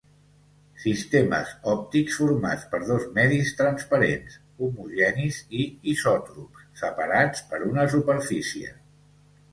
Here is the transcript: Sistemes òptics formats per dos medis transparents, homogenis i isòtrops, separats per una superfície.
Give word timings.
Sistemes 0.83 1.51
òptics 1.73 2.15
formats 2.21 2.63
per 2.71 2.79
dos 2.91 3.05
medis 3.17 3.51
transparents, 3.61 4.39
homogenis 4.69 5.39
i 5.61 5.67
isòtrops, 5.95 6.67
separats 6.83 7.47
per 7.53 7.61
una 7.71 7.85
superfície. 7.97 8.75